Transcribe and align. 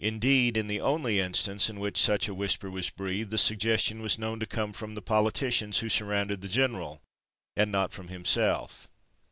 Indeed, 0.00 0.56
in 0.56 0.66
the 0.66 0.80
only 0.80 1.20
instance 1.20 1.70
in 1.70 1.78
which 1.78 2.02
such 2.02 2.26
a 2.26 2.34
whisper 2.34 2.68
was 2.68 2.90
breathed 2.90 3.30
the 3.30 3.38
suggestion 3.38 4.02
was 4.02 4.18
known 4.18 4.40
to 4.40 4.44
come 4.46 4.72
from 4.72 4.96
the 4.96 5.00
politicians 5.02 5.78
who 5.78 5.88
surrounded 5.88 6.40
the 6.40 6.48
general, 6.48 7.00
and 7.54 7.70
not 7.70 7.92
from 7.92 8.08
himself. 8.08 8.88